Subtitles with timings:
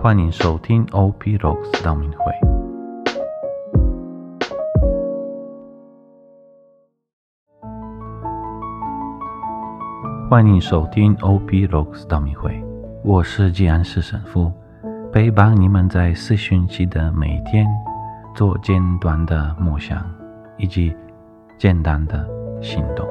[0.00, 2.32] 欢迎收听 OP Rocks 道明会。
[10.30, 12.62] 欢迎收听 OP Rocks 道明会，
[13.02, 14.52] 我是吉安市神父，
[15.12, 17.66] 陪伴你们在四旬期的每一天，
[18.36, 20.08] 做简短的梦想
[20.58, 20.94] 以及
[21.58, 22.24] 简单的
[22.62, 23.04] 行动。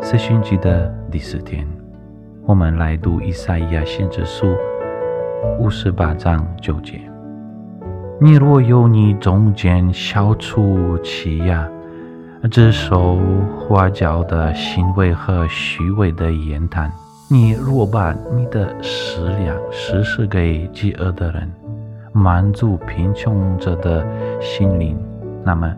[0.00, 1.66] 四旬期的第四天，
[2.46, 4.54] 我们来读以赛亚先知书。
[5.58, 7.00] 五十八章九节：
[8.20, 11.68] 你若有你中间消除欺压、
[12.50, 13.18] 指手
[13.58, 16.90] 画脚的行为和虚伪的言谈，
[17.30, 21.50] 你若把你的食粮施施给饥饿的人，
[22.12, 24.04] 满足贫穷者的
[24.40, 24.98] 心灵，
[25.44, 25.72] 那么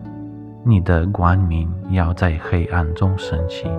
[0.63, 3.69] 你的光明要在黑暗中升起，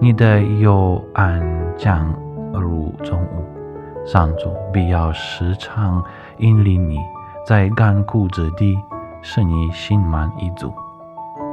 [0.00, 1.40] 你的幽暗
[1.76, 2.12] 将
[2.52, 3.44] 入中午。
[4.04, 6.02] 上主必要时常
[6.38, 6.98] 引领你，
[7.46, 8.78] 在干枯之地
[9.22, 10.72] 使你心满意足。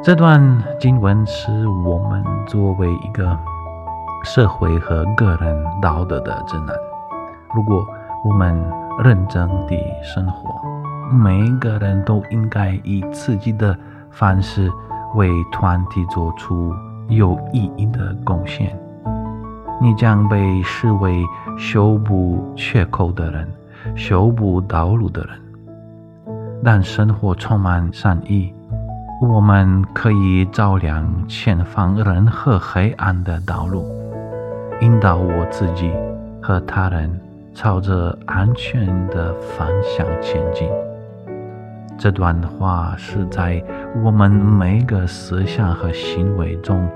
[0.04, 0.42] 这段
[0.80, 3.38] 经文是我们作为一个
[4.26, 6.76] 社会和个人道德的指南。
[7.56, 7.88] 如果
[8.26, 8.62] 我们
[9.02, 10.54] 认真地生活，
[11.10, 13.78] 每一个人都应该以自己的
[14.10, 14.70] 方式
[15.16, 16.74] 为团体做出
[17.08, 18.78] 有意义的贡献。
[19.80, 21.24] 你将被视为
[21.62, 23.48] 修补缺口的人，
[23.96, 25.30] 修补道路的人。
[26.64, 28.52] 但生活充满善意，
[29.22, 33.86] 我们可以照亮前方任何黑暗的道路，
[34.82, 35.94] 引导我自己
[36.42, 37.08] 和他人
[37.54, 40.68] 朝着安全的方向前进。
[41.96, 43.64] 这段话是在
[44.04, 46.90] 我们每个思想和行为中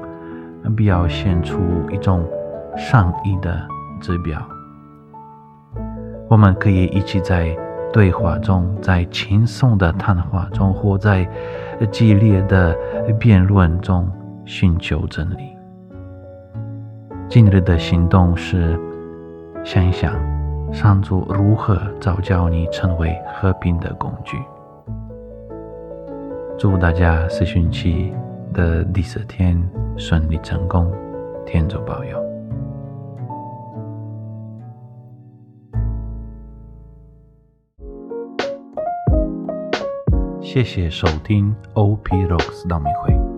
[0.75, 1.59] 表现出
[1.91, 2.25] 一种。
[2.77, 3.57] 善意的
[4.01, 4.37] 指标，
[6.27, 7.55] 我们可以一起在
[7.93, 11.27] 对话中，在轻松的谈话中，或在
[11.91, 12.75] 激烈的
[13.19, 14.11] 辩论中
[14.43, 15.55] 寻求真理。
[17.29, 18.79] 今日的行动是
[19.63, 20.13] 想一想，
[20.73, 24.37] 上主如何造就你成为和平的工具。
[26.57, 28.13] 祝大家四旬期
[28.53, 29.61] 的第四天
[29.95, 30.91] 顺利成功，
[31.45, 32.34] 天主保佑。
[40.55, 43.34] 谢谢收听 OP Rocks 道明会。